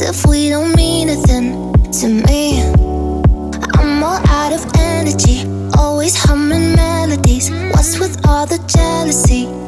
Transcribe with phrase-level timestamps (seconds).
[0.00, 2.62] if we don't mean a thing to me.
[3.74, 7.50] I'm all out of energy, always humming melodies.
[7.72, 9.67] What's with all the jealousy?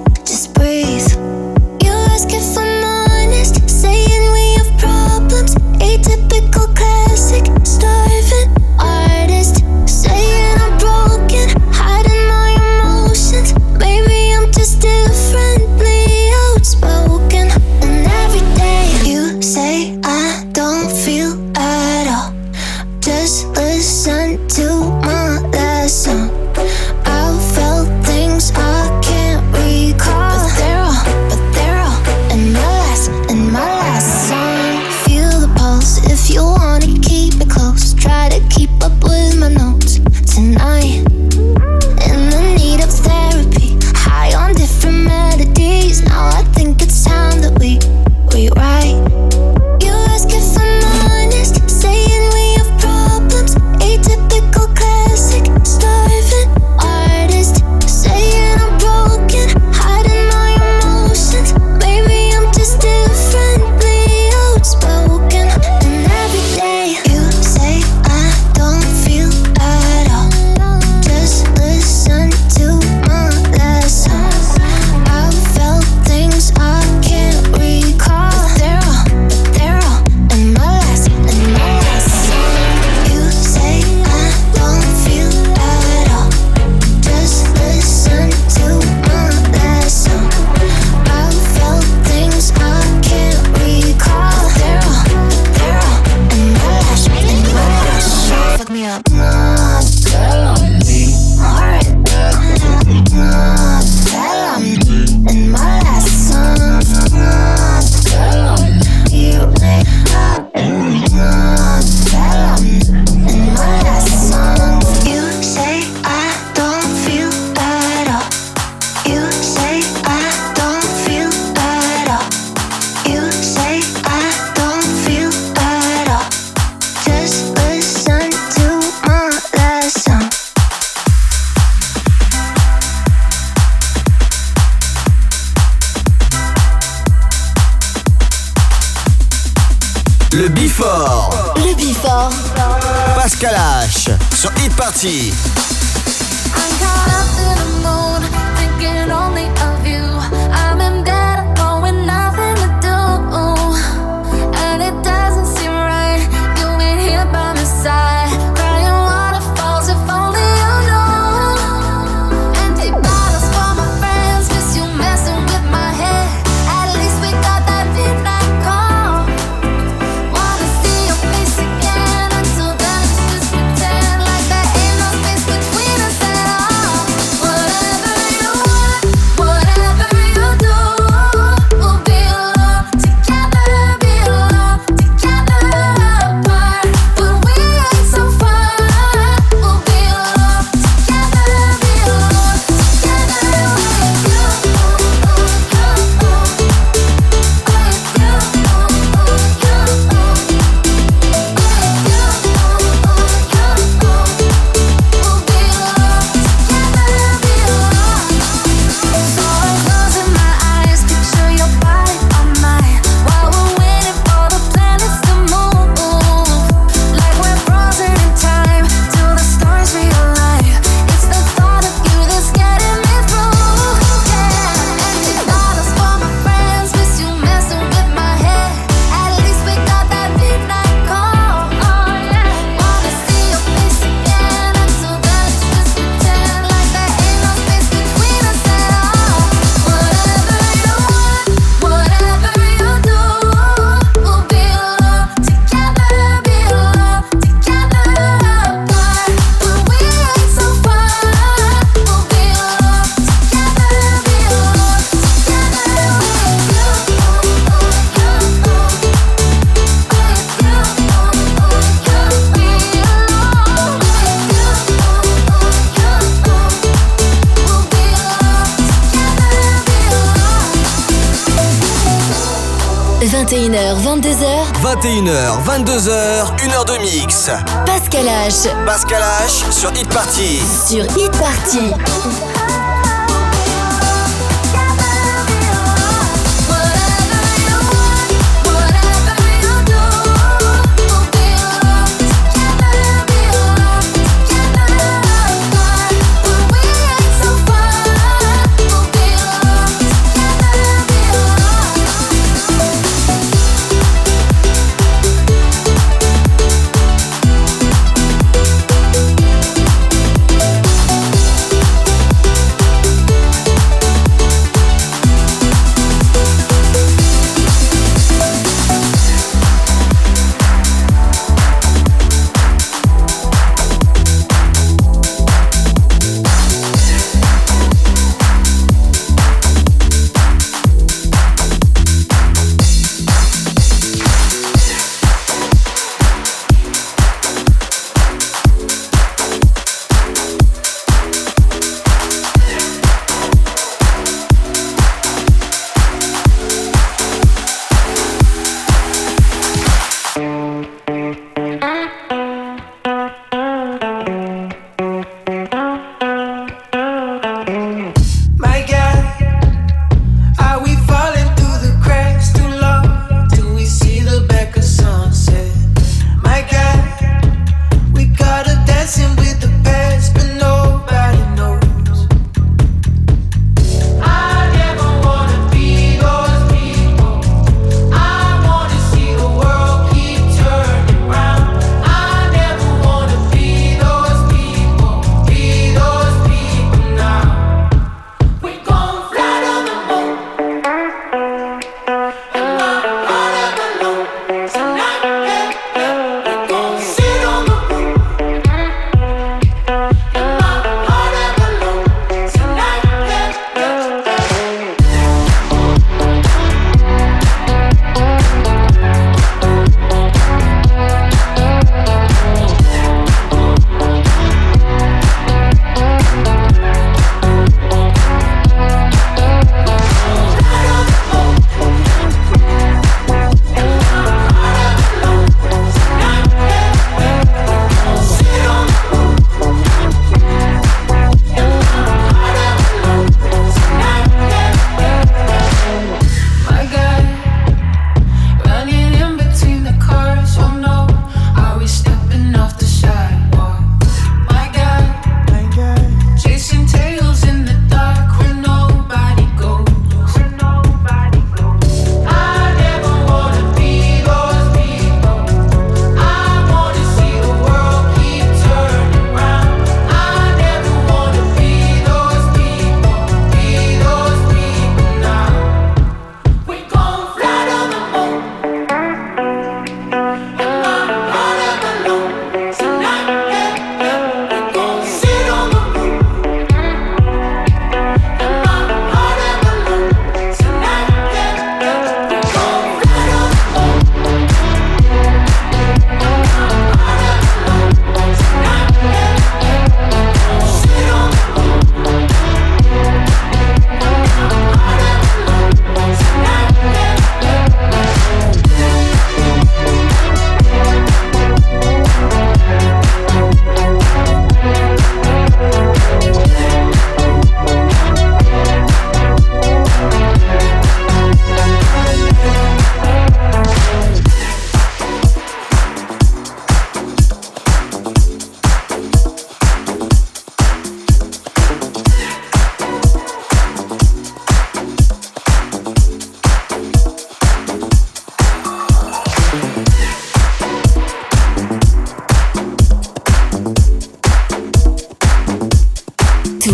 [279.80, 280.60] Sur Hit Party.
[280.86, 282.09] Sur Hit Party.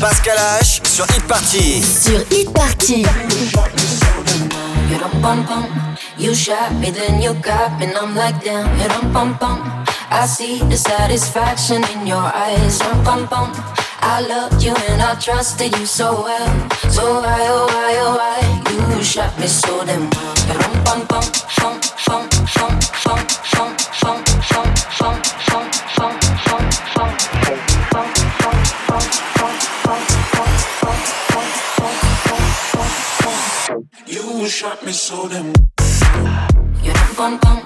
[0.00, 1.82] Pascal H sur Hit Party.
[1.82, 3.04] Sur Hit Party.
[6.16, 8.68] You shot me, then you got me, and I'm like damn.
[10.10, 12.78] I see the satisfaction in your eyes.
[14.04, 16.70] I loved you and I trusted you so well.
[16.88, 18.96] So why, oh why, oh why?
[18.96, 20.08] You shot me so damn
[24.02, 24.31] shot
[35.42, 35.54] me.
[36.82, 37.61] You're a bon bon.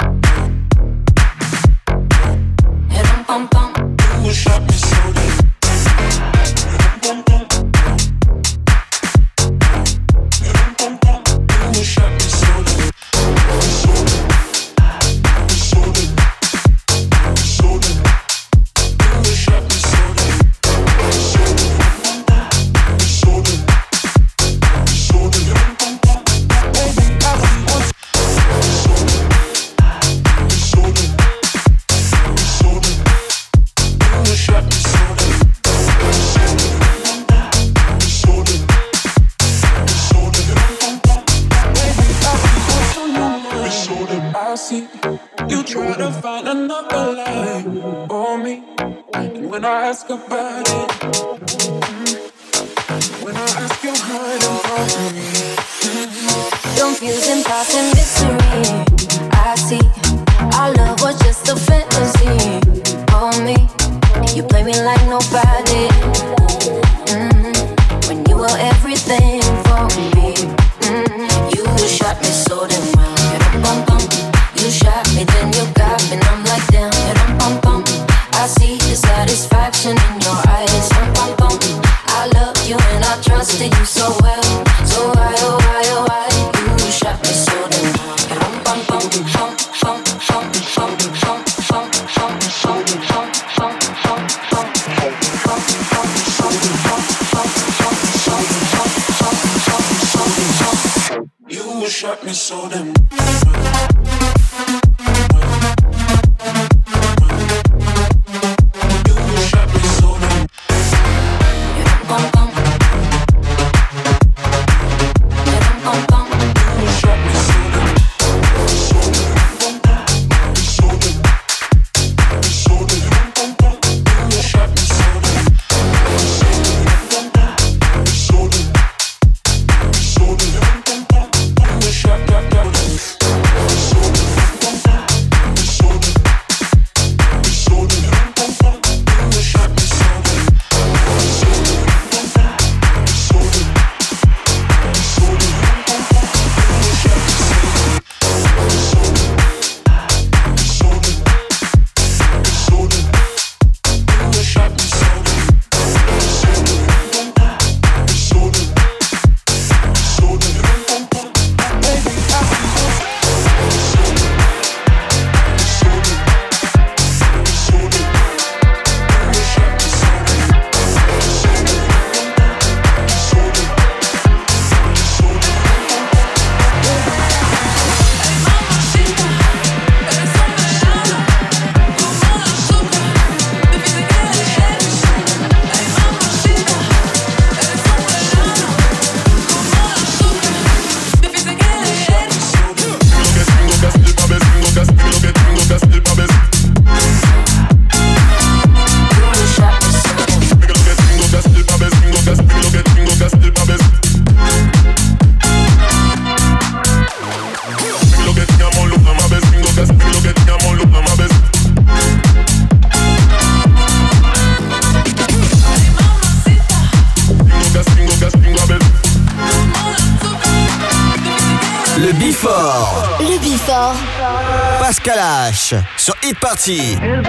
[226.06, 226.97] Sur Hit Party.
[227.02, 227.21] Él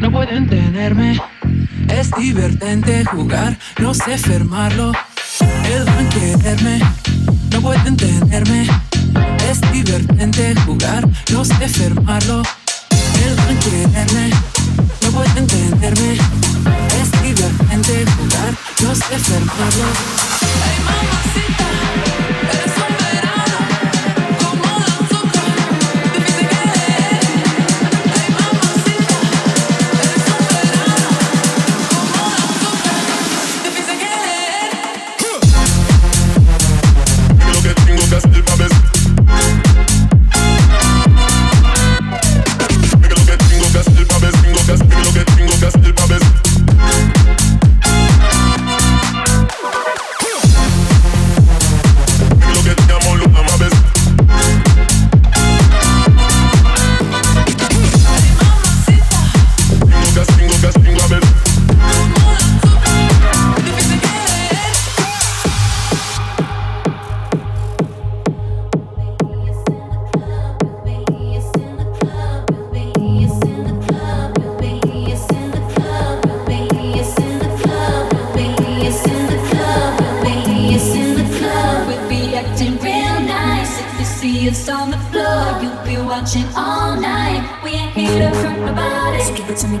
[0.00, 1.20] no pueden tenerme.
[1.88, 4.92] Es divertente jugar, no sé fermarlo.
[5.64, 6.78] Él va a quererme,
[7.50, 8.68] no pueden tenerme.
[9.50, 12.42] Es divertente jugar, no sé fermarlo.
[13.24, 14.30] Él va a quererme,
[15.02, 16.12] no pueden tenerme.
[17.00, 18.54] Es divertente jugar,
[18.84, 19.86] no sé fermarlo.
[20.62, 22.07] Hey, mamacita.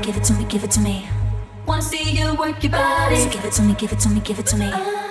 [0.08, 1.06] give it to me, give it to me.
[1.66, 3.16] Wanna see you work your body.
[3.16, 4.70] So give it to me, give it to me, give it to me.
[4.72, 5.07] Uh.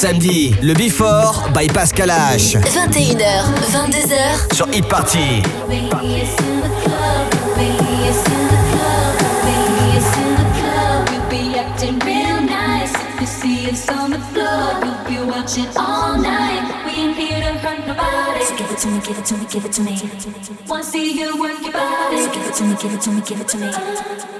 [0.00, 2.56] Samedis, le Before by Pascal H.
[2.56, 3.20] 21h,
[3.70, 5.42] 22h sur Hit Party.
[15.76, 16.64] all night.
[16.86, 18.44] We ain't here to hurt nobody.
[18.44, 19.98] So give it to me, give it to me, give it to me.
[20.66, 22.24] Wanna see you work your body.
[22.24, 24.39] So give it to me, give it to me, give it to me.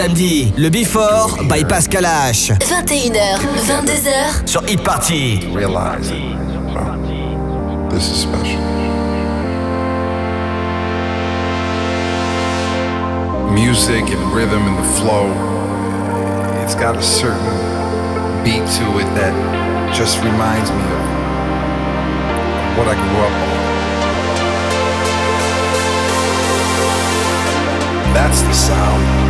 [0.00, 2.52] Tous les samedis, le Before by Pascal H.
[2.60, 5.40] 21h, 22h sur Hit Party.
[5.54, 6.22] Realize it.
[6.74, 6.96] Wow.
[7.90, 8.60] This is special.
[13.52, 15.28] Music and rhythm and the flow,
[16.62, 17.38] it's got a certain
[18.42, 19.34] beat to it that
[19.92, 21.02] just reminds me of
[22.78, 23.60] what I grew up on.
[28.14, 29.29] That's the sound.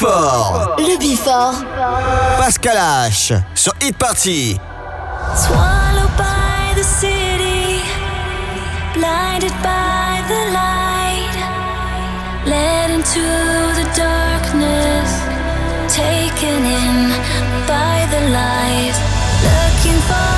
[0.00, 0.82] Party.
[0.82, 1.54] Le Bifort.
[2.38, 2.76] Pascal
[3.08, 3.32] H.
[3.54, 4.58] Sur Hit Party.
[5.34, 7.82] Swallowed by the city,
[8.94, 11.34] blinded by the light,
[12.46, 13.20] led into
[13.78, 15.10] the darkness,
[15.88, 17.10] taken in
[17.66, 18.94] by the light,
[19.42, 20.37] looking for